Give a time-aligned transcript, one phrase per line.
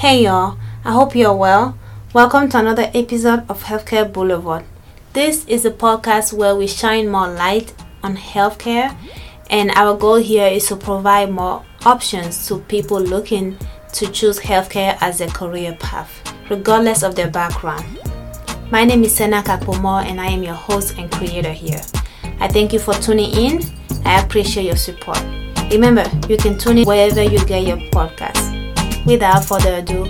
[0.00, 1.76] Hey y'all, I hope you're well.
[2.14, 4.64] Welcome to another episode of Healthcare Boulevard.
[5.12, 8.96] This is a podcast where we shine more light on healthcare,
[9.50, 13.58] and our goal here is to provide more options to people looking
[13.92, 16.10] to choose healthcare as a career path,
[16.48, 17.84] regardless of their background.
[18.70, 21.82] My name is Sena Kakpomo, and I am your host and creator here.
[22.40, 23.62] I thank you for tuning in.
[24.06, 25.22] I appreciate your support.
[25.70, 28.49] Remember, you can tune in wherever you get your podcast.
[29.10, 30.04] Without further ado,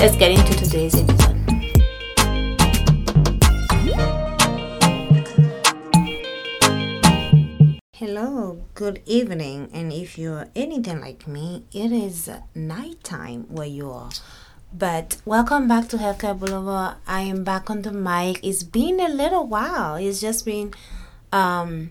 [0.00, 1.36] let's get into today's episode.
[7.92, 14.08] Hello, good evening, and if you're anything like me, it is nighttime where you are.
[14.72, 16.96] But welcome back to Healthcare Boulevard.
[17.06, 18.40] I am back on the mic.
[18.42, 19.96] It's been a little while.
[19.96, 20.72] It's just been
[21.34, 21.90] um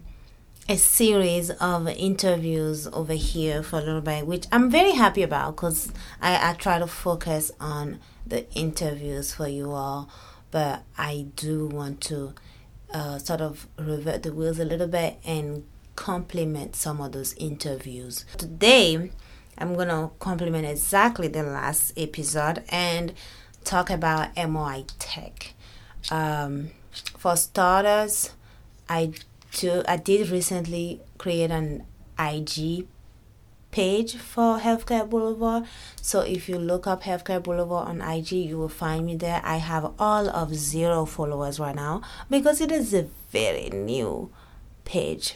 [0.69, 5.55] a series of interviews over here for a little bit, which I'm very happy about
[5.55, 10.09] because I, I try to focus on the interviews for you all,
[10.51, 12.33] but I do want to
[12.93, 15.63] uh, sort of revert the wheels a little bit and
[15.95, 18.25] complement some of those interviews.
[18.37, 19.11] Today,
[19.57, 23.13] I'm going to complement exactly the last episode and
[23.63, 25.53] talk about MRI tech.
[26.11, 26.71] Um,
[27.17, 28.31] for starters,
[28.89, 29.13] I
[29.53, 31.85] do I did recently create an
[32.19, 32.87] IG
[33.71, 35.65] page for Healthcare Boulevard.
[36.01, 39.41] So if you look up Healthcare Boulevard on IG, you will find me there.
[39.43, 44.31] I have all of zero followers right now because it is a very new
[44.85, 45.35] page.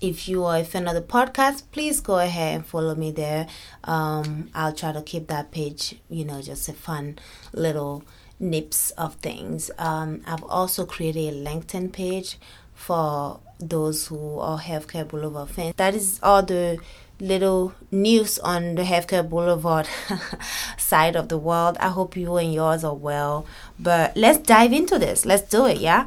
[0.00, 3.48] If you are a fan of the podcast, please go ahead and follow me there.
[3.84, 7.18] Um, I'll try to keep that page, you know, just a fun
[7.52, 8.04] little
[8.40, 9.70] nips of things.
[9.76, 12.38] Um, I've also created a LinkedIn page
[12.78, 15.74] for those who are Healthcare Boulevard fans.
[15.76, 16.78] That is all the
[17.20, 19.88] little news on the Healthcare Boulevard
[20.78, 21.76] side of the world.
[21.80, 23.46] I hope you and yours are well.
[23.78, 25.26] But let's dive into this.
[25.26, 26.06] Let's do it, yeah?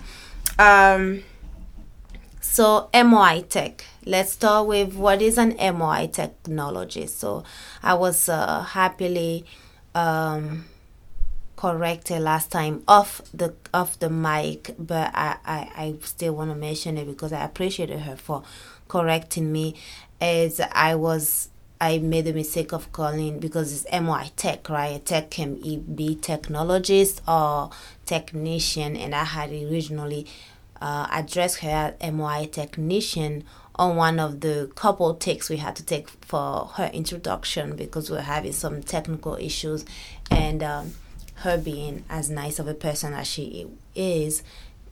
[0.57, 1.23] Um,
[2.39, 3.85] so, MRI Tech.
[4.05, 7.05] Let's start with what is an MRI technology.
[7.07, 7.43] So,
[7.83, 9.45] I was uh, happily
[9.93, 10.65] um,
[11.61, 16.55] corrected last time off the off the mic, but I, I, I still want to
[16.55, 18.41] mention it because I appreciated her for
[18.87, 19.75] correcting me.
[20.19, 21.49] As I was
[21.79, 24.95] I made the mistake of calling because it's MRI Tech, right?
[24.95, 27.69] A tech can be technologist or
[28.07, 30.25] technician, and I had originally
[30.81, 33.43] uh, addressed her as MRI technician
[33.75, 38.17] on one of the couple takes we had to take for her introduction because we
[38.17, 39.85] are having some technical issues,
[40.31, 40.93] and um,
[41.41, 44.43] her being as nice of a person as she is,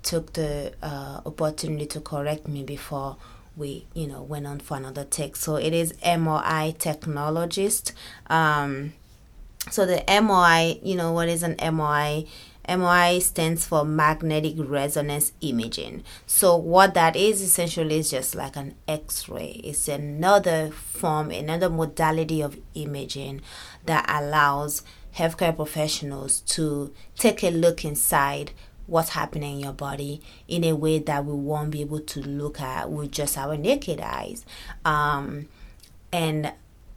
[0.03, 3.17] took the uh, opportunity to correct me before
[3.55, 5.35] we, you know, went on for another take.
[5.35, 7.91] So it is MRI technologist.
[8.27, 8.93] Um,
[9.69, 12.27] so the MRI, you know, what is an MRI?
[12.67, 16.03] MRI stands for magnetic resonance imaging.
[16.27, 19.61] So what that is essentially is just like an X-ray.
[19.63, 23.41] It's another form, another modality of imaging
[23.85, 24.83] that allows
[25.15, 28.51] healthcare professionals to take a look inside
[28.89, 32.59] what's happening in your body in a way that we won't be able to look
[32.59, 34.45] at with just our naked eyes.
[34.83, 35.47] Um,
[36.11, 36.53] and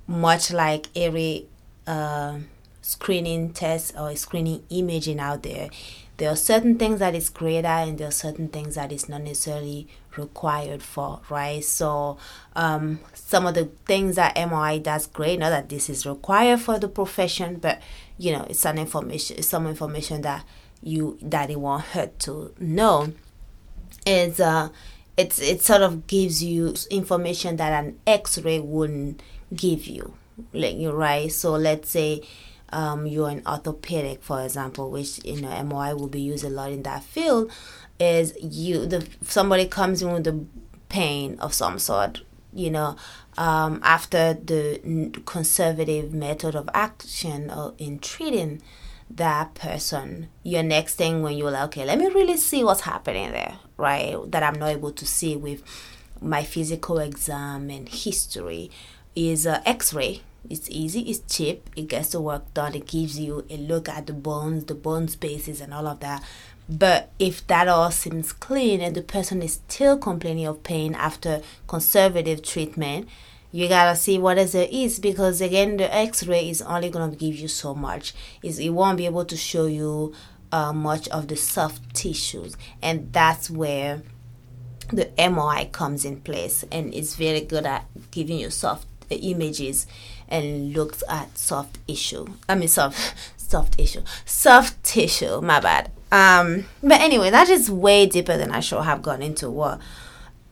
[0.06, 1.46] much like every
[1.86, 2.38] uh,
[2.80, 5.68] screening test or screening imaging out there,
[6.16, 9.22] there are certain things that is greater and there are certain things that is not
[9.22, 11.64] necessarily required for right?
[11.64, 12.18] So
[12.54, 16.78] um, some of the things that MRI does great not that this is required for
[16.78, 17.80] the profession but
[18.18, 20.44] you know it's some information it's some information that
[20.82, 23.12] you that it won't hurt to know.
[24.06, 24.70] Is uh
[25.16, 29.22] it's it sort of gives you information that an x-ray wouldn't
[29.54, 30.14] give you
[30.52, 31.30] like you right?
[31.30, 32.22] So let's say
[32.72, 36.72] um, you're an orthopedic, for example, which you know MRI will be used a lot
[36.72, 37.52] in that field,
[38.02, 40.44] is you the somebody comes in with the
[40.88, 42.96] pain of some sort, you know,
[43.38, 48.60] um, after the conservative method of action in treating
[49.08, 53.30] that person, your next thing when you're like, okay, let me really see what's happening
[53.32, 54.16] there, right?
[54.30, 55.62] That I'm not able to see with
[56.20, 58.70] my physical exam and history
[59.14, 63.46] is uh, X-ray it's easy, it's cheap, it gets the work done, it gives you
[63.48, 66.22] a look at the bones, the bone spaces, and all of that.
[66.68, 71.42] But if that all seems clean and the person is still complaining of pain after
[71.66, 73.08] conservative treatment,
[73.50, 77.34] you gotta see what is it is because again the x-ray is only gonna give
[77.34, 80.14] you so much is it won't be able to show you
[80.50, 84.02] uh, much of the soft tissues and that's where
[84.88, 89.86] the MRI comes in place and it's very good at giving you soft images
[90.28, 92.26] and looks at soft issue.
[92.48, 94.02] I mean soft soft issue.
[94.24, 95.90] Soft tissue, my bad.
[96.12, 99.80] Um but anyway, that is way deeper than I should have gone into what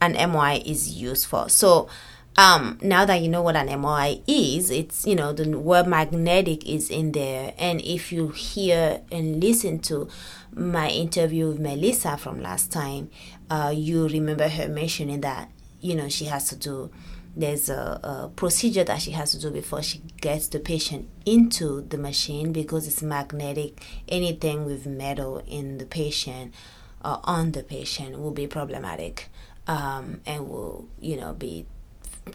[0.01, 1.49] an MRI is used for.
[1.49, 1.89] So
[2.37, 6.67] um, now that you know what an MRI is, it's you know the word magnetic
[6.67, 10.09] is in there, and if you hear and listen to
[10.55, 13.11] my interview with Melissa from last time,
[13.51, 16.91] uh, you remember her mentioning that you know she has to do
[17.37, 21.83] there's a, a, procedure that she has to do before she gets the patient into
[21.83, 23.81] the machine because it's magnetic.
[24.09, 26.53] Anything with metal in the patient
[27.05, 29.29] or uh, on the patient will be problematic
[29.67, 31.67] um, and will you know be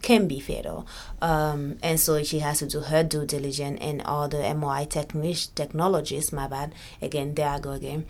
[0.02, 0.88] can be fatal.
[1.22, 5.54] Um, and so she has to do her due diligence and all the MRI techni-
[5.56, 6.74] technologists my bad.
[7.02, 8.06] Again there I go again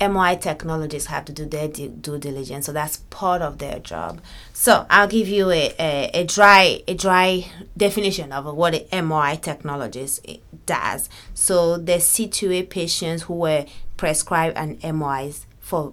[0.00, 4.20] MRI technologists have to do their due diligence, so that's part of their job.
[4.54, 9.38] So I'll give you a, a, a dry a dry definition of what an MRI
[9.40, 11.10] technologist does.
[11.34, 13.66] So they situate patients who were
[13.98, 15.92] prescribed an MRI for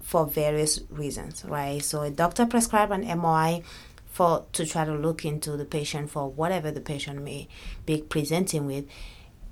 [0.00, 1.84] for various reasons, right?
[1.84, 3.62] So a doctor prescribed an MRI
[4.06, 7.48] for to try to look into the patient for whatever the patient may
[7.86, 8.86] be presenting with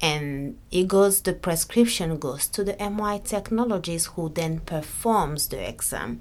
[0.01, 6.21] and it goes the prescription goes to the MRI technologist who then performs the exam.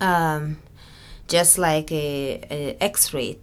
[0.00, 0.58] Um,
[1.28, 3.38] just like a, a x-ray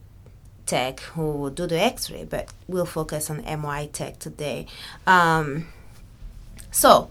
[0.65, 4.67] tech who do the x-ray but we'll focus on MRI tech today.
[5.07, 5.67] Um,
[6.71, 7.09] so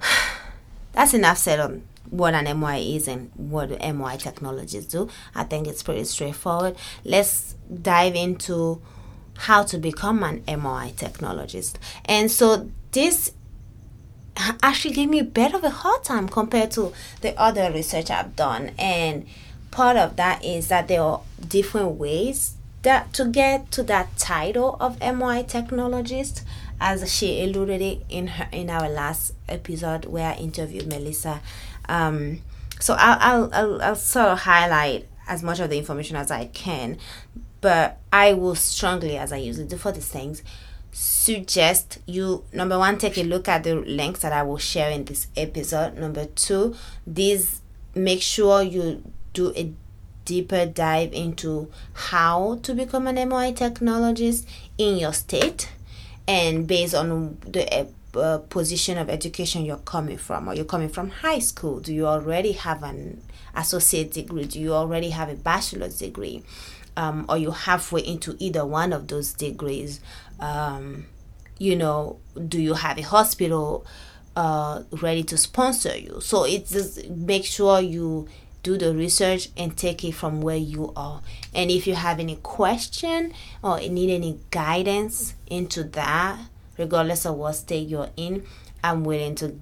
[0.92, 5.08] that's enough said on what an MRI is and what the MRI technologists do.
[5.34, 6.76] I think it's pretty straightforward.
[7.04, 8.80] Let's dive into
[9.38, 11.76] how to become an MRI technologist.
[12.04, 13.32] And so this
[14.62, 18.34] actually gave me a bit of a hard time compared to the other research I've
[18.34, 18.72] done.
[18.78, 19.26] And
[19.70, 24.76] part of that is that there are different ways that to get to that title
[24.80, 26.42] of MRI technologist,
[26.80, 31.40] as she alluded it in her in our last episode where I interviewed Melissa.
[31.88, 32.42] Um,
[32.80, 36.46] so I'll, I'll, I'll, I'll sort of highlight as much of the information as I
[36.46, 36.98] can
[37.60, 40.42] but I will strongly, as I usually do for these things,
[40.92, 45.04] suggest you number one take a look at the links that I will share in
[45.04, 45.96] this episode.
[45.96, 46.74] Number two,
[47.06, 47.60] these
[47.94, 49.02] make sure you
[49.32, 49.72] do a
[50.24, 54.44] deeper dive into how to become an MRI technologist
[54.76, 55.70] in your state
[56.26, 60.48] and based on the uh, position of education you're coming from.
[60.48, 61.80] Are you're coming from high school?
[61.80, 63.22] Do you already have an
[63.54, 64.44] associate degree?
[64.44, 66.42] Do you already have a bachelor's degree?
[66.98, 70.00] Um, or you're halfway into either one of those degrees,
[70.40, 71.06] um,
[71.56, 72.18] you know,
[72.48, 73.86] do you have a hospital
[74.34, 76.18] uh, ready to sponsor you?
[76.20, 78.26] So it's just make sure you
[78.64, 81.22] do the research and take it from where you are.
[81.54, 86.40] And if you have any question or need any guidance into that,
[86.76, 88.42] regardless of what state you're in,
[88.82, 89.54] I'm willing to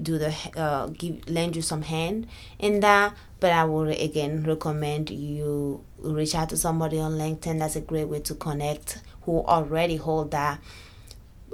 [0.00, 2.26] do the uh, give lend you some hand
[2.58, 3.14] in that.
[3.40, 7.58] But I would again recommend you reach out to somebody on LinkedIn.
[7.58, 10.60] That's a great way to connect who already hold that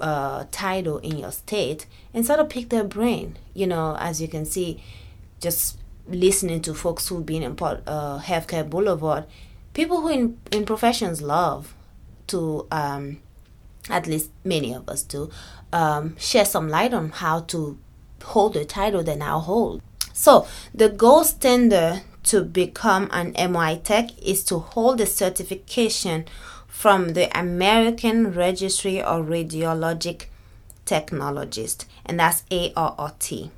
[0.00, 3.36] uh, title in your state and sort of pick their brain.
[3.54, 4.82] You know, as you can see,
[5.40, 5.78] just
[6.08, 9.24] listening to folks who've been in uh, healthcare boulevard,
[9.74, 11.74] people who in, in professions love
[12.28, 13.20] to, um,
[13.90, 15.30] at least many of us do,
[15.72, 17.78] um, share some light on how to
[18.23, 19.82] hold the title they now hold.
[20.12, 26.26] So the gold standard to become an MRI tech is to hold a certification
[26.66, 30.26] from the American Registry of Radiologic
[30.85, 33.50] Technologists, and that's ARRT.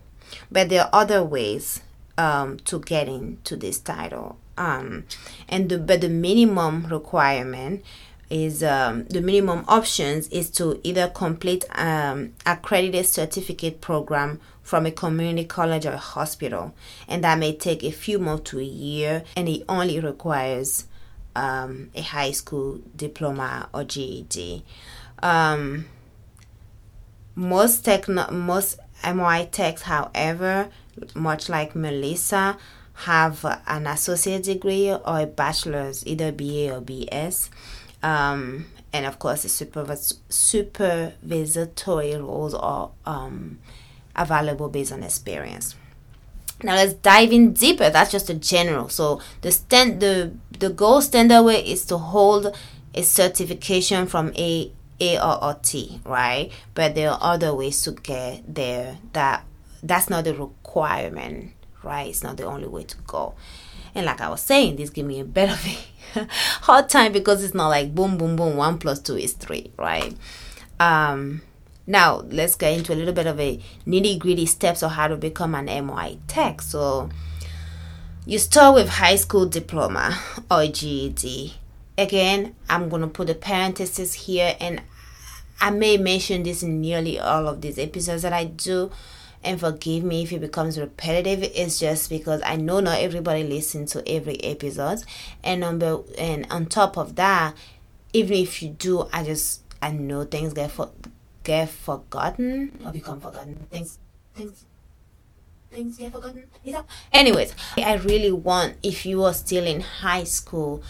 [0.50, 1.80] But there are other ways
[2.16, 4.38] um, to get into this title.
[4.56, 5.04] Um,
[5.48, 7.84] and the, but the minimum requirement
[8.28, 14.90] is um, the minimum options is to either complete um, accredited certificate program from a
[14.92, 16.72] community college or hospital,
[17.08, 20.84] and that may take a few months to a year, and it only requires
[21.34, 24.62] um, a high school diploma or GED.
[25.24, 25.86] Um,
[27.34, 30.68] most techno- most MRI techs, however,
[31.16, 32.56] much like Melissa,
[32.94, 37.48] have an associate degree or a bachelor's, either BA or BS.
[38.04, 43.58] Um, and of course, the supervis- supervisory roles are um,
[44.20, 45.74] available based on experience.
[46.62, 47.88] Now let's dive in deeper.
[47.90, 48.88] That's just a general.
[48.88, 52.54] So the stand the the gold standard way is to hold
[52.94, 56.52] a certification from a ARRT, right?
[56.74, 58.98] But there are other ways to get there.
[59.14, 59.44] That
[59.82, 62.08] that's not the requirement, right?
[62.08, 63.34] It's not the only way to go.
[63.94, 66.26] And like I was saying, this give me a bit of a
[66.62, 70.14] hard time because it's not like boom, boom, boom, one plus two is three, right?
[70.78, 71.40] Um,
[71.86, 75.16] now let's get into a little bit of a nitty gritty steps of how to
[75.16, 76.62] become an MRI tech.
[76.62, 77.10] So
[78.26, 80.18] you start with high school diploma
[80.50, 81.54] or GED.
[81.98, 84.82] Again, I'm gonna put a parenthesis here, and
[85.60, 88.90] I may mention this in nearly all of these episodes that I do
[89.42, 93.92] and forgive me if it becomes repetitive it's just because i know not everybody listens
[93.92, 94.98] to every episode
[95.42, 97.54] and number and on top of that
[98.12, 100.90] even if you do i just i know things get for
[101.44, 102.78] get forgotten?
[102.84, 103.66] Or become forgotten?
[103.70, 103.98] things
[104.34, 104.64] things
[105.70, 106.44] things get forgotten.
[107.12, 110.82] Anyways i really want if you are still in high school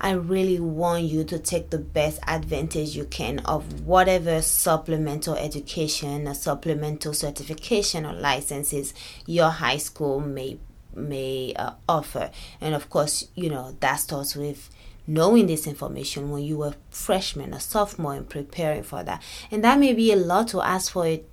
[0.00, 6.28] I really want you to take the best advantage you can of whatever supplemental education
[6.28, 8.94] or supplemental certification or licenses
[9.26, 10.58] your high school may
[10.94, 12.30] may uh, offer.
[12.60, 14.70] And of course, you know, that starts with
[15.08, 19.20] knowing this information when you were freshman or sophomore and preparing for that.
[19.50, 21.28] And that may be a lot to ask for it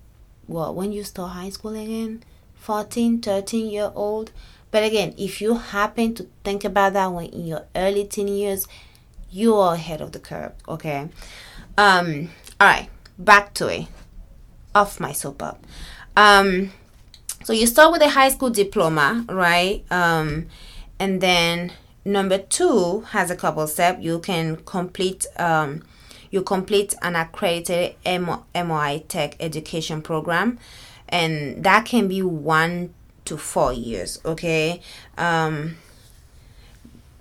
[0.48, 2.24] well when you start high school again,
[2.56, 4.32] 14, 13 year old
[4.76, 8.68] but again, if you happen to think about that when in your early teen years,
[9.32, 10.52] you are ahead of the curve.
[10.68, 11.08] Okay.
[11.78, 12.28] Um.
[12.60, 12.90] All right.
[13.18, 13.86] Back to it.
[14.76, 15.66] Off my soap up.
[16.18, 16.72] Um.
[17.46, 19.86] So you start with a high school diploma, right?
[19.90, 20.48] Um,
[21.00, 21.72] and then
[22.06, 24.04] number two has a couple steps.
[24.04, 25.84] You can complete um,
[26.32, 30.60] you complete an accredited MRI Tech education program,
[31.10, 32.94] and that can be one
[33.26, 34.80] to four years okay
[35.18, 35.76] um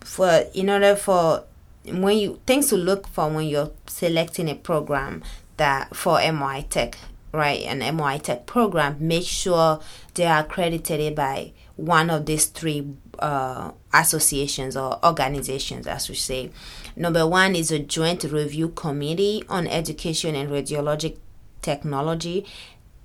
[0.00, 1.44] for in order for
[1.86, 5.22] when you things to look for when you're selecting a program
[5.56, 6.98] that for MRI Tech
[7.32, 9.80] right an MRI Tech program make sure
[10.14, 12.86] they are accredited by one of these three
[13.18, 16.50] uh, associations or organizations as we say
[16.96, 21.16] number one is a joint review committee on education and radiologic
[21.62, 22.44] technology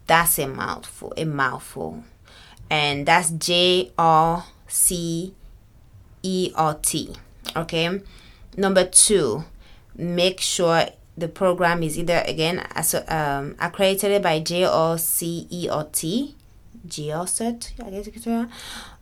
[0.08, 2.04] that's a mouthful a mouthful
[2.70, 5.34] and that's J R C
[6.24, 7.16] E R T.
[7.56, 8.02] Okay.
[8.58, 9.46] Number two,
[9.96, 10.86] make sure
[11.18, 12.66] the program is either again
[13.08, 16.36] um, accredited by J R C E R T,
[16.88, 18.46] GR cert, I guess you could say,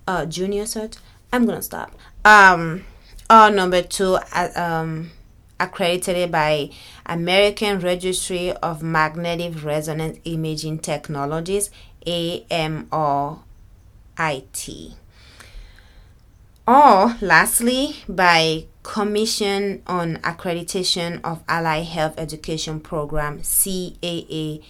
[0.07, 0.97] uh, junior cert.
[1.31, 1.91] I'm gonna stop.
[2.23, 2.85] Um,
[3.29, 5.11] or number two, uh, um,
[5.59, 6.69] accredited by
[7.05, 11.69] American Registry of Magnetic Resonance Imaging Technologies,
[12.05, 13.39] AMR
[14.19, 14.69] IT.
[16.67, 24.63] Or lastly, by Commission on Accreditation of Allied Health Education Program CAAHEP.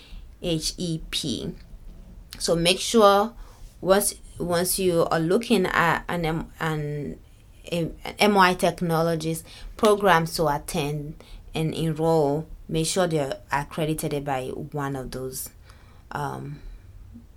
[2.40, 3.34] So make sure
[3.82, 7.20] once once you are looking at an an,
[7.72, 9.44] MRI Technologies
[9.76, 11.22] programs to attend
[11.54, 15.50] and enroll, make sure they're accredited by one of those
[16.12, 16.60] um,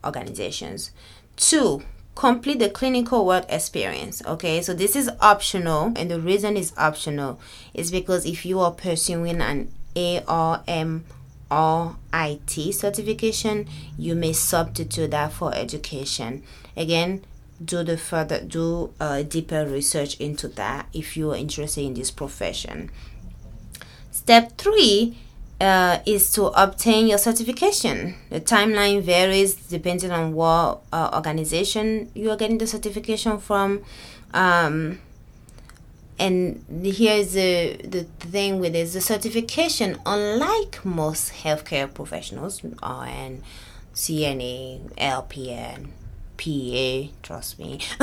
[0.05, 0.93] organizations.
[1.37, 1.83] Two,
[2.15, 7.41] complete the clinical work experience okay so this is optional and the reason is optional
[7.73, 11.05] is because if you are pursuing an ARM
[11.51, 13.67] or IT certification
[13.99, 16.43] you may substitute that for education
[16.77, 17.23] again
[17.63, 22.11] do the further do a deeper research into that if you are interested in this
[22.11, 22.91] profession
[24.11, 25.17] step 3
[25.61, 28.15] uh, is to obtain your certification.
[28.31, 33.83] The timeline varies depending on what uh, organization you are getting the certification from.
[34.33, 35.01] Um,
[36.21, 43.43] and here's the, the thing with this the certification, unlike most healthcare professionals and
[43.95, 45.89] CNA, LPN,
[46.37, 47.79] PA, trust me,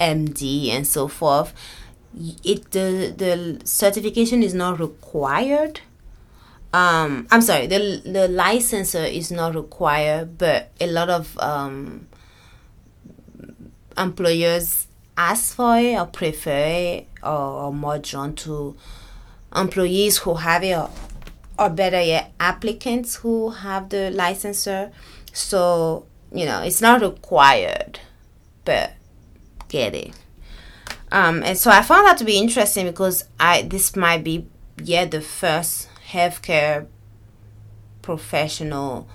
[0.00, 1.54] MD, and so forth,
[2.44, 5.80] it the, the certification is not required.
[6.74, 12.06] Um i'm sorry the the licensure is not required but a lot of um
[13.98, 18.76] employers ask for it or prefer it or, or more drawn to
[19.54, 20.90] employees who have it or,
[21.58, 24.90] or better yet applicants who have the licensure
[25.32, 28.00] so you know it's not required
[28.64, 28.92] but
[29.68, 30.12] get it.
[31.10, 34.46] Um and so i found that to be interesting because i this might be
[34.82, 36.86] yeah the first healthcare
[38.00, 39.08] professional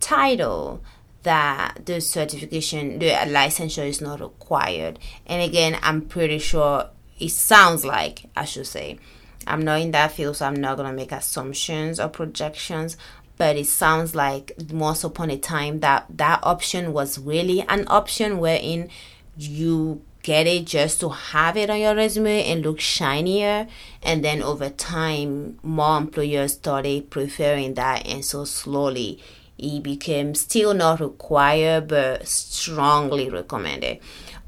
[0.00, 0.82] title
[1.28, 4.98] that the certification, the licensure is not required.
[5.26, 6.88] And again, I'm pretty sure
[7.20, 8.98] it sounds like, I should say,
[9.46, 12.96] I'm not in that field, so I'm not to make assumptions or projections.
[13.36, 18.38] But it sounds like once upon a time that that option was really an option
[18.38, 18.88] wherein
[19.36, 23.68] you get it just to have it on your resume and look shinier
[24.02, 29.22] and then over time more employers started preferring that and so slowly
[29.58, 33.98] it became still not required but strongly recommended.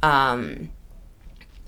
[0.02, 0.70] Um,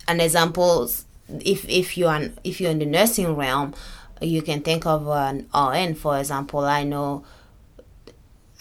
[0.09, 0.89] an example
[1.29, 3.75] if if you're an, if you're in the nursing realm
[4.21, 6.61] you can think of an RN for example.
[6.61, 7.25] I know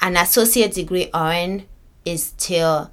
[0.01, 1.65] an associate degree RN
[2.03, 2.91] is still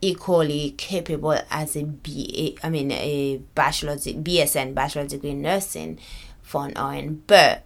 [0.00, 5.98] equally capable as a BA, I mean a bachelor's BSN bachelor degree in nursing
[6.42, 7.64] for an RN, but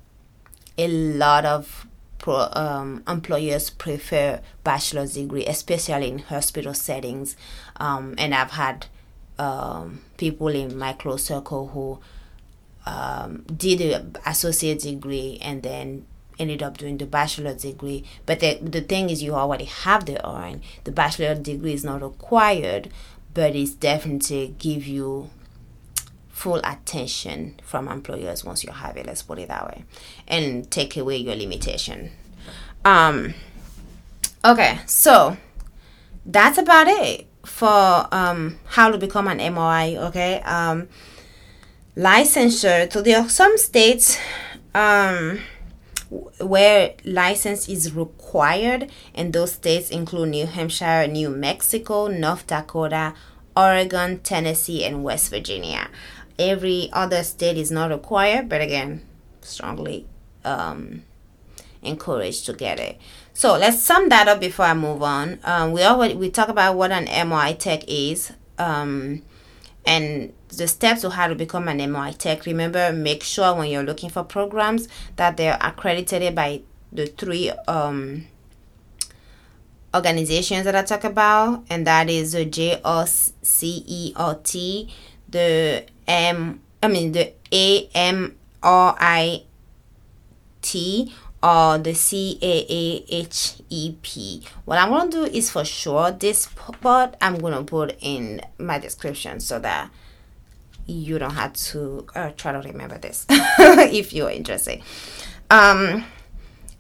[0.78, 1.86] a lot of
[2.20, 7.36] pro, um, employers prefer bachelor's degree, especially in hospital settings.
[7.76, 8.86] Um, and I've had
[9.38, 11.98] um, people in my close circle who
[12.86, 16.06] um, did an associate degree and then
[16.38, 18.04] ended up doing the bachelor's degree.
[18.26, 20.62] But the, the thing is, you already have the RN.
[20.84, 22.90] The bachelor degree is not required,
[23.34, 25.30] but it's definitely give you
[26.40, 29.04] full attention from employers once you have it.
[29.04, 29.84] Let's put it that way,
[30.26, 32.10] and take away your limitation.
[32.84, 33.34] Um.
[34.42, 35.36] Okay, so
[36.24, 39.96] that's about it for um how to become an MRI.
[40.08, 40.40] Okay.
[40.40, 40.88] Um.
[41.94, 42.90] Licensure.
[42.90, 44.18] So there are some states.
[44.74, 45.40] Um
[46.40, 53.14] where license is required, and those states include New Hampshire, New Mexico, North Dakota,
[53.56, 55.88] Oregon, Tennessee, and West Virginia.
[56.40, 59.06] Every other state is not required, but again,
[59.42, 60.06] strongly
[60.42, 61.02] um,
[61.82, 62.98] encouraged to get it.
[63.34, 65.38] So let's sum that up before I move on.
[65.44, 68.32] Um, we already we talk about what an MRI tech is.
[68.58, 69.22] Um,
[69.86, 72.46] and the steps to how to become an MRI tech.
[72.46, 78.26] Remember, make sure when you're looking for programs that they're accredited by the three um,
[79.94, 82.82] organizations that I talk about, and that is the JRCERT,
[85.30, 88.36] the M, I mean the AMRIT,
[91.42, 92.44] or the CAAHEP.
[94.64, 99.40] What I'm to do is for sure this part I'm to put in my description
[99.40, 99.90] so that
[100.86, 104.82] you don't have to uh, try to remember this if you're interested.
[105.48, 106.04] Um,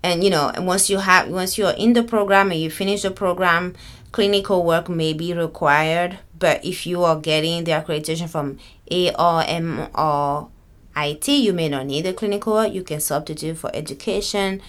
[0.02, 3.10] and you know, once you have once you're in the program and you finish the
[3.10, 3.74] program,
[4.12, 6.18] clinical work may be required.
[6.40, 8.58] But if you are getting the accreditation from
[8.90, 10.48] ARM or
[10.96, 12.66] IT, you may not need a clinical.
[12.66, 14.60] You can substitute for education,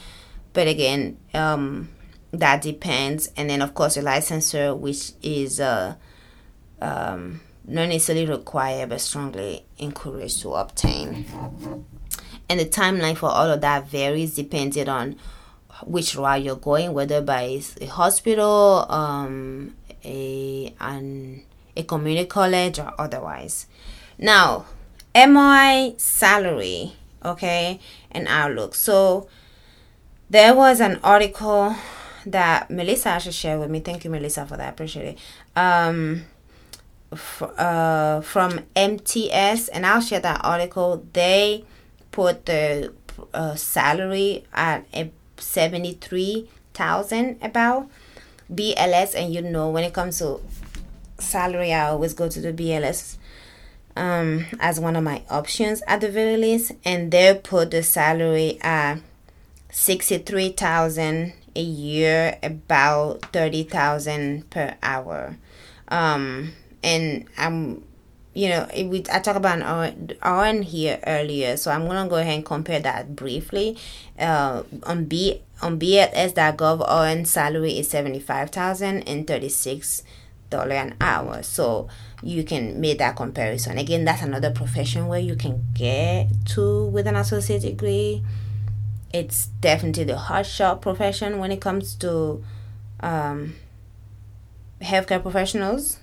[0.53, 1.89] but again, um,
[2.31, 3.31] that depends.
[3.35, 5.95] And then of course, a licensure, which is uh,
[6.81, 11.25] um, not necessarily required but strongly encouraged to obtain.
[12.49, 15.15] And the timeline for all of that varies depending on
[15.85, 21.43] which route you're going, whether by a hospital, um, a an
[21.75, 23.67] a community college, or otherwise.
[24.17, 24.65] Now,
[25.15, 27.79] MRI salary, okay,
[28.11, 28.75] and outlook.
[28.75, 29.27] So
[30.29, 31.75] there was an article
[32.25, 33.79] that Melissa actually shared with me.
[33.79, 34.65] Thank you, Melissa, for that.
[34.67, 35.19] I appreciate it.
[35.55, 36.23] Um,
[37.11, 41.05] f- uh, from MTS, and I'll share that article.
[41.13, 41.65] They
[42.11, 42.93] put the
[43.33, 47.89] uh, salary at a seventy-three thousand about
[48.53, 50.41] BLS, and you know when it comes to
[51.21, 53.17] salary, I always go to the BLS
[53.95, 58.59] um, as one of my options at the very least, and they put the salary
[58.61, 58.99] at
[59.69, 65.37] sixty-three thousand a year, about thirty thousand per hour.
[65.89, 66.53] Um,
[66.83, 67.83] and I'm,
[68.33, 72.35] you know, we I talked about an RN here earlier, so I'm gonna go ahead
[72.35, 73.77] and compare that briefly.
[74.17, 80.03] Uh, on B on BLS.gov, RN salary is seventy-five thousand and thirty-six
[80.51, 81.41] dollar an hour.
[81.41, 81.87] So
[82.21, 83.79] you can make that comparison.
[83.79, 88.23] Again, that's another profession where you can get to with an associate degree.
[89.11, 92.43] It's definitely the hot shot profession when it comes to
[92.99, 93.55] um,
[94.81, 95.97] healthcare professionals.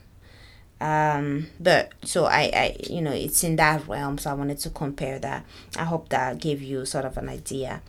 [0.81, 4.19] Um, but so I, I, you know, it's in that realm.
[4.19, 5.45] So I wanted to compare that.
[5.77, 7.83] I hope that gave you sort of an idea.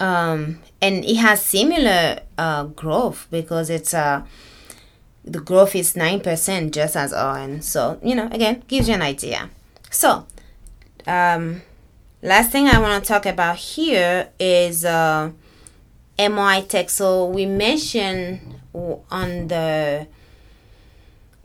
[0.00, 4.24] Um, and it has similar uh, growth because it's a
[5.28, 7.62] the growth is 9% just as on.
[7.62, 9.50] So, you know, again, gives you an idea.
[9.90, 10.26] So,
[11.06, 11.62] um,
[12.22, 15.30] last thing I want to talk about here is uh,
[16.18, 16.90] MRI tech.
[16.90, 20.06] So, we mentioned on the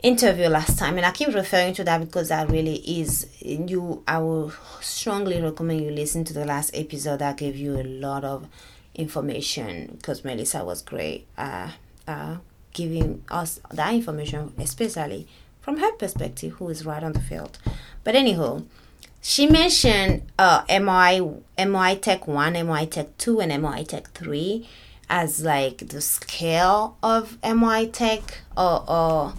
[0.04, 4.18] interview last time and i keep referring to that because that really is you i
[4.18, 8.46] will strongly recommend you listen to the last episode that gave you a lot of
[8.94, 11.70] information because melissa was great uh,
[12.06, 12.36] uh,
[12.74, 15.26] giving us that information, especially
[15.62, 17.58] from her perspective, who is right on the field.
[18.04, 18.64] But anyhow,
[19.22, 24.68] she mentioned uh, MRI, MRI Tech 1, MRI Tech 2, and MRI Tech 3
[25.08, 29.32] as like the scale of MRI Tech or, or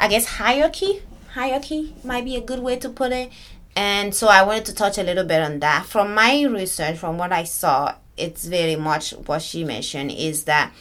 [0.00, 1.02] I guess hierarchy.
[1.34, 3.30] Hierarchy might be a good way to put it.
[3.74, 5.86] And so I wanted to touch a little bit on that.
[5.86, 10.72] From my research, from what I saw, it's very much what she mentioned is that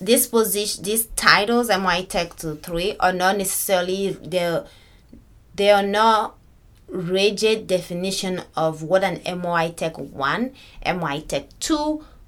[0.00, 4.66] this position, these titles, MRI Tech 2, 3, are not necessarily, they're,
[5.54, 6.36] they are not
[6.88, 10.52] rigid definition of what an MRI Tech 1,
[10.84, 11.76] MRI Tech 2,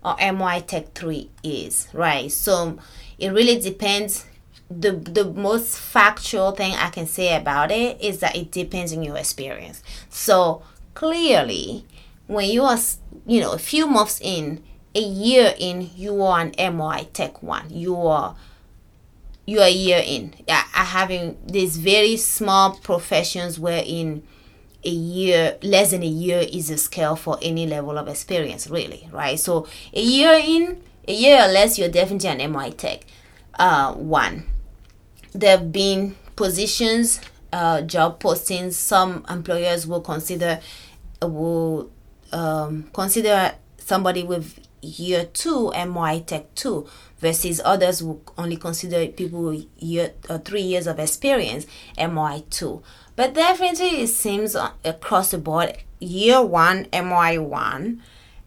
[0.05, 2.31] or MRI Tech 3 is, right?
[2.33, 2.79] So
[3.19, 4.25] it really depends.
[4.71, 9.03] The, the most factual thing I can say about it is that it depends on
[9.03, 9.83] your experience.
[10.11, 11.87] So clearly,
[12.27, 12.79] when you are,
[13.27, 14.63] you know, a few months in,
[14.99, 17.71] a year in, you are an MRI Tech 1.
[17.71, 18.35] You are
[19.47, 20.35] you are a year in.
[20.49, 24.23] I, I having these very small professions wherein
[24.85, 29.09] a year less than a year is a scale for any level of experience really
[29.11, 33.01] right so a year in a year or less you're definitely an mi tech
[33.59, 34.47] uh, one
[35.33, 37.21] there have been positions
[37.53, 40.61] uh, job postings some employers will consider
[41.21, 41.91] will
[42.31, 46.87] um, consider somebody with year two MRI tech two
[47.19, 52.83] versus others who only consider people year uh, three years of experience MRI two
[53.19, 57.99] but definitely, it seems across the board, year one, MY1.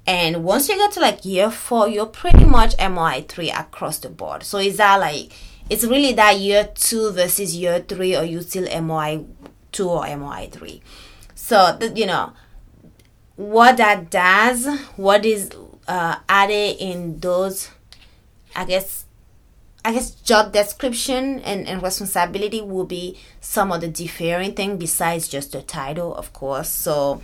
[0.07, 4.43] And once you get to like year four, you're pretty much MY3 across the board.
[4.43, 5.33] So is that like,
[5.69, 10.79] it's really that year two versus year three, or you still MY2 or MY3?
[11.35, 12.31] So, you know,
[13.35, 15.51] what that does, what is
[15.91, 17.69] uh, added in those,
[18.56, 19.04] I guess,
[19.84, 25.27] I guess job description and, and responsibility will be some of the differing thing besides
[25.27, 26.69] just the title, of course.
[26.69, 27.21] So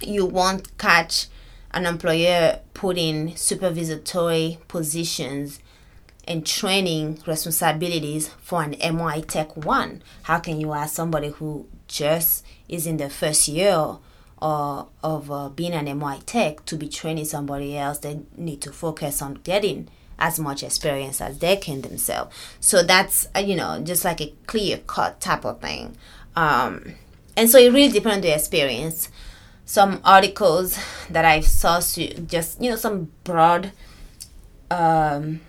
[0.00, 1.26] you won't catch
[1.72, 5.60] an employer putting supervisory positions
[6.26, 10.02] and training responsibilities for an MRI Tech 1.
[10.22, 13.98] How can you ask somebody who just is in the first year
[14.40, 18.72] or, of uh, being an MRI Tech to be training somebody else They need to
[18.72, 22.34] focus on getting as much experience as they can themselves.
[22.60, 25.96] So that's uh, you know just like a clear cut type of thing.
[26.36, 26.94] Um,
[27.36, 29.08] and so it really depends on the experience.
[29.66, 33.72] Some articles that I saw just you know some broad
[34.70, 35.40] um,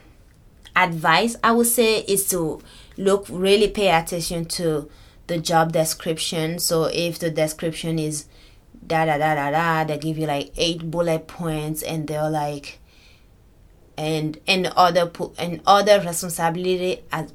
[0.75, 2.61] advice I would say is to
[2.97, 4.89] look really pay attention to
[5.27, 6.59] the job description.
[6.59, 8.25] So if the description is
[8.87, 12.79] da da da da da, they give you like eight bullet points and they're like
[13.97, 17.33] and and other and other responsibility as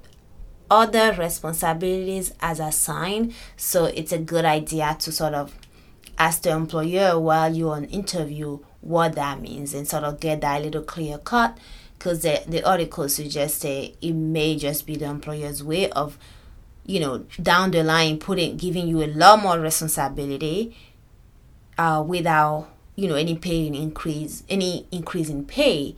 [0.70, 3.34] other responsibilities as assigned.
[3.56, 5.54] So it's a good idea to sort of
[6.18, 10.62] ask the employer while you're on interview what that means and sort of get that
[10.62, 11.56] little clear cut
[11.98, 16.18] because the, the article suggests it may just be the employer's way of
[16.86, 20.74] you know down the line putting giving you a lot more responsibility
[21.80, 25.96] uh, without you know any pay increase any increase in pay.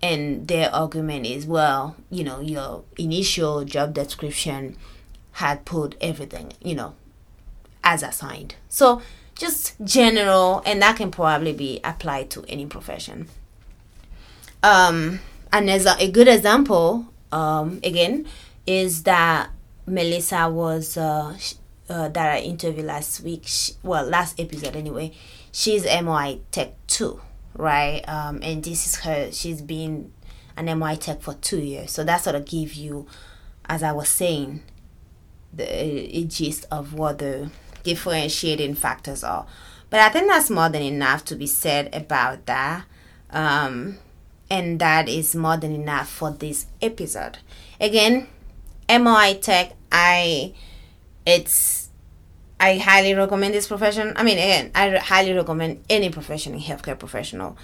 [0.00, 4.76] And their argument is well you know your initial job description
[5.32, 6.94] had put everything you know
[7.82, 8.54] as assigned.
[8.68, 9.02] So
[9.34, 13.28] just general and that can probably be applied to any profession.
[14.62, 15.18] Um
[15.52, 18.26] and as a, a good example um again
[18.66, 19.50] is that
[19.84, 21.34] melissa was uh,
[21.88, 25.12] uh that i interviewed last week she, well last episode anyway
[25.50, 27.20] she's MRI tech 2
[27.56, 28.02] right?
[28.08, 29.30] Um, and this is her.
[29.32, 30.12] She's been
[30.56, 33.06] an MRI Tech for two years, so that sort of gives you,
[33.66, 34.62] as I was saying,
[35.52, 37.50] the a gist of what the
[37.82, 39.46] differentiating factors are.
[39.90, 42.84] But I think that's more than enough to be said about that.
[43.30, 43.98] Um,
[44.50, 47.38] and that is more than enough for this episode.
[47.80, 48.28] Again,
[48.88, 50.54] MRI Tech, I
[51.26, 51.90] it's
[52.60, 54.12] I highly recommend this profession.
[54.16, 57.56] I mean, again, I highly recommend any profession in healthcare professional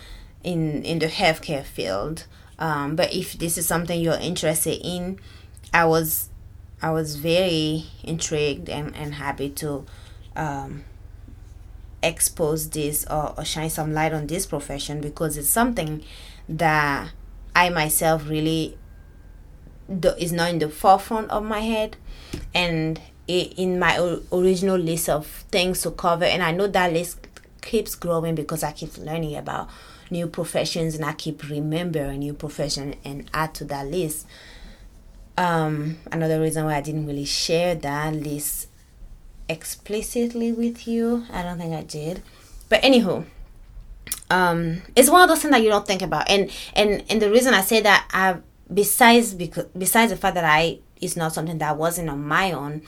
[0.43, 2.27] in in the healthcare field.
[2.59, 5.21] Um, but if this is something you're interested in,
[5.73, 6.31] I was
[6.83, 9.85] I was very intrigued and, and happy to
[10.37, 10.85] um,
[12.03, 16.03] expose this or, or shine some light on this profession because it's something
[16.49, 17.11] that
[17.55, 18.79] I myself really
[19.89, 21.97] do, is not in the forefront of my head
[22.55, 23.99] and in my
[24.33, 27.27] original list of things to cover and i know that list
[27.61, 29.69] keeps growing because i keep learning about
[30.11, 34.27] new professions and i keep remembering new profession and add to that list
[35.37, 38.67] Um, another reason why I didn't really share that list
[39.49, 41.25] explicitly with you.
[41.33, 42.23] I don't think I did.
[42.69, 43.25] But anywho,
[44.31, 46.29] um, it's one of those things that you don't think about.
[46.29, 48.37] And and and the reason I say that I
[48.73, 52.83] besides because besides the fact that I it's not something that wasn't on my own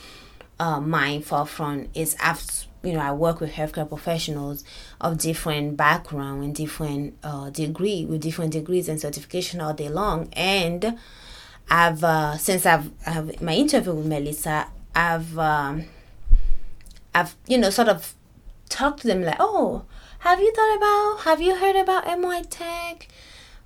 [0.60, 2.44] uh, forefront is I've
[2.82, 4.62] you know I work with healthcare professionals
[5.00, 10.28] of different background and different uh, degree with different degrees and certification all day long.
[10.34, 10.98] And
[11.70, 15.84] I've uh, since I've, I've my interview with Melissa I've um,
[17.14, 18.14] I've you know sort of
[18.68, 19.84] talked to them like oh
[20.20, 23.08] have you thought about have you heard about MRI Tech?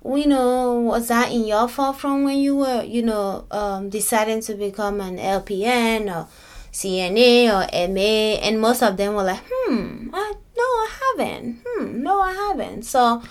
[0.05, 4.53] You know, was that in your from when you were, you know, um, deciding to
[4.53, 6.27] become an LPN or
[6.75, 8.41] CNA or MA?
[8.45, 11.61] And most of them were like, hmm, I, no, I haven't.
[11.65, 12.83] Hmm, no, I haven't.
[12.83, 13.23] So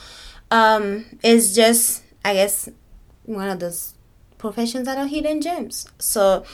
[0.50, 2.70] um, it's just, I guess,
[3.24, 3.94] one of those
[4.38, 5.86] professions that are hidden gems.
[5.98, 6.44] So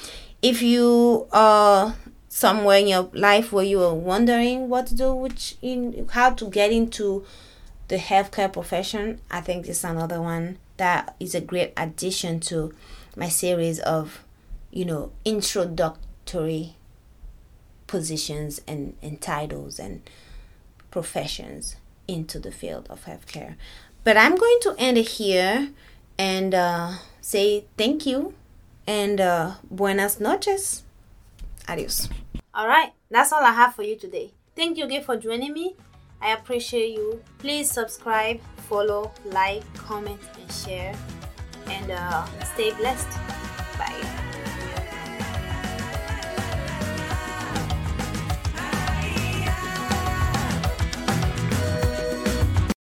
[0.43, 1.95] if you are
[2.29, 6.47] somewhere in your life where you are wondering what to do, which in how to
[6.47, 7.25] get into
[7.87, 12.75] the healthcare profession, I think is another one that is a great addition to
[13.17, 14.25] my series of,
[14.73, 16.77] you know, introductory
[17.91, 20.01] positions and, and titles and
[20.93, 21.75] professions
[22.07, 23.57] into the field of healthcare.
[24.05, 25.71] But I'm going to end it here
[26.17, 28.35] and uh, say thank you
[28.87, 30.85] and uh, buenas noches.
[31.69, 32.09] Adios.
[32.55, 34.31] All right, that's all I have for you today.
[34.55, 35.75] Thank you again for joining me.
[36.23, 37.23] I appreciate you.
[37.39, 40.95] Please subscribe, follow, like, comment, and share.
[41.67, 42.25] And uh,
[42.55, 43.09] stay blessed.
[43.79, 44.30] Bye.